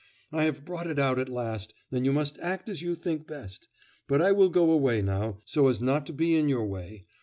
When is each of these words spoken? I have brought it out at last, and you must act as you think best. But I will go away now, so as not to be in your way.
I 0.31 0.45
have 0.45 0.65
brought 0.65 0.87
it 0.87 0.97
out 0.97 1.19
at 1.19 1.29
last, 1.29 1.75
and 1.91 2.07
you 2.07 2.11
must 2.11 2.39
act 2.39 2.69
as 2.69 2.81
you 2.81 2.95
think 2.95 3.27
best. 3.27 3.67
But 4.07 4.19
I 4.19 4.31
will 4.31 4.49
go 4.49 4.71
away 4.71 5.03
now, 5.03 5.41
so 5.45 5.67
as 5.67 5.79
not 5.79 6.07
to 6.07 6.13
be 6.13 6.33
in 6.35 6.49
your 6.49 6.65
way. 6.65 7.05